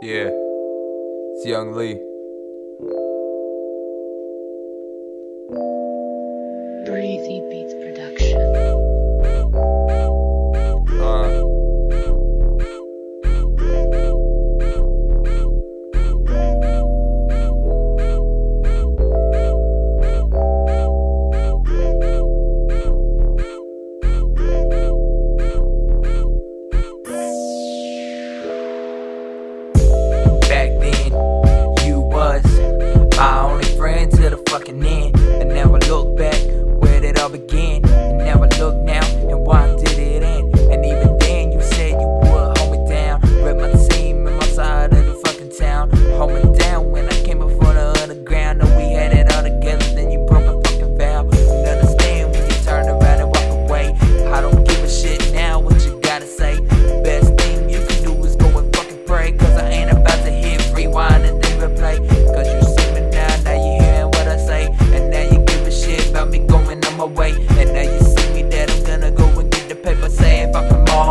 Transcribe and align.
Yeah, 0.00 0.30
it's 0.30 1.44
Young 1.44 1.74
Lee. 1.74 1.98
Breezy 6.86 7.37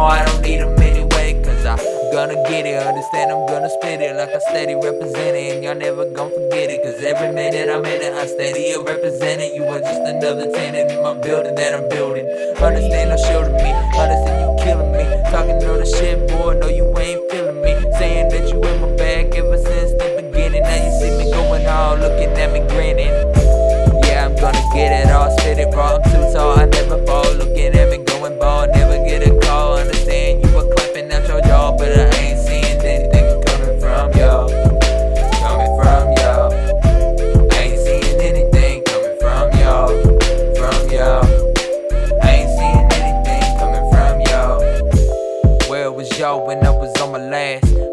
I 0.02 0.26
don't 0.26 0.42
need 0.42 0.60
them 0.62 0.78
anyway. 0.80 1.42
Cause 1.44 1.66
I'm 1.66 1.78
gonna 2.12 2.38
get 2.50 2.66
it. 2.66 2.78
Understand 2.78 3.32
I'm 3.32 3.46
gonna 3.48 3.70
spit 3.82 4.02
it 4.02 4.16
like 4.16 4.30
I 4.30 4.40
steady 4.52 4.76
represent 4.76 5.34
it. 5.38 5.56
And 5.56 5.64
y'all 5.64 5.76
never 5.76 6.06
gonna 6.12 6.30
forget 6.30 6.70
it. 6.70 6.84
Cause 6.84 7.02
every 7.04 7.32
minute 7.34 7.70
I'm 7.70 7.86
in 7.86 8.02
it, 8.02 8.14
I 8.14 8.28
steady 8.28 8.76
representing. 8.78 9.56
You 9.56 9.64
are 9.66 9.80
just 9.80 10.02
another 10.04 10.52
tenant 10.52 10.92
in 10.92 11.02
my 11.02 11.14
building 11.14 11.56
that 11.56 11.74
I'm 11.74 11.88
building. 11.90 12.28
Understand 12.60 13.12
I'm 13.12 13.18
shielding 13.18 13.56
me. 13.56 13.72
Understand 13.96 14.38
you 14.44 14.52
killing 14.64 14.92
me. 14.92 15.06
Talking 15.32 15.64
all 15.64 15.80
the 15.80 15.86
shit, 15.86 16.28
boy. 16.28 16.60
No, 16.60 16.68
you 16.68 16.86
ain't 17.00 17.07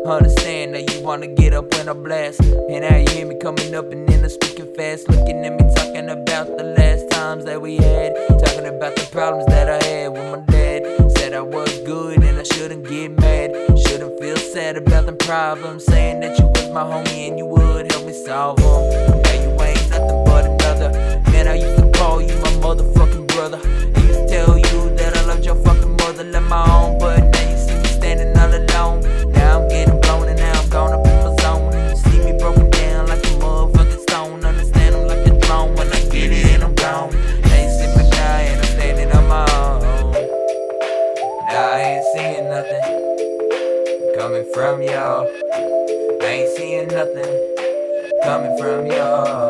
Understand 0.06 0.74
that 0.74 0.92
you 0.92 1.02
wanna 1.02 1.28
get 1.28 1.54
up 1.54 1.72
when 1.72 1.88
I 1.88 1.94
blast. 1.94 2.40
And 2.40 2.82
now 2.82 2.94
you 2.94 3.08
hear 3.08 3.26
me 3.26 3.36
coming 3.36 3.74
up 3.74 3.90
and 3.90 4.06
then 4.06 4.22
I'm 4.22 4.28
speaking 4.28 4.68
fast. 4.74 5.08
Looking 5.08 5.42
at 5.46 5.52
me 5.52 5.74
talking 5.74 6.10
about 6.10 6.58
the 6.58 6.74
last 6.76 7.08
times 7.10 7.46
that 7.46 7.62
we 7.62 7.78
had. 7.78 8.14
Talking 8.28 8.66
about 8.66 8.96
the 8.96 9.08
problems 9.10 9.46
that 9.46 9.70
I 9.70 9.82
had 9.82 10.12
with 10.12 10.30
my 10.30 10.40
dad. 10.52 11.10
Said 11.16 11.32
I 11.32 11.40
was 11.40 11.80
good 11.86 12.22
and 12.22 12.38
I 12.38 12.42
shouldn't 12.42 12.86
get 12.86 13.18
mad. 13.18 13.78
Shouldn't 13.78 14.20
feel 14.20 14.36
sad 14.36 14.76
about 14.76 15.06
them 15.06 15.16
problems. 15.16 15.86
Saying 15.86 16.20
that 16.20 16.38
you 16.38 16.48
was 16.48 16.68
my 16.70 16.82
homie 16.82 17.28
and 17.28 17.38
you 17.38 17.46
would 17.46 17.90
help 17.90 18.04
me 18.04 18.12
solve 18.12 18.56
them. 18.58 19.22
Now 19.22 19.32
you 19.32 19.50
ain't 19.62 19.88
nothing 19.88 20.24
but 20.26 20.44
another. 20.44 20.90
Man, 21.32 21.48
I 21.48 21.54
used 21.54 21.78
to 21.78 21.90
call 21.98 22.20
you 22.20 22.36
my 22.42 22.50
motherfucking 22.60 23.26
brother. 23.28 24.03
Coming 44.24 44.46
from 44.54 44.80
y'all. 44.80 45.28
I 45.52 46.24
ain't 46.24 46.48
seeing 46.56 46.88
nothing 46.88 47.28
coming 48.24 48.56
from 48.56 48.86
y'all. 48.86 49.43